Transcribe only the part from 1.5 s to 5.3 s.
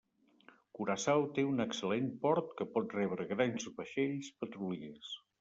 excel·lent port que pot rebre grans vaixells petroliers.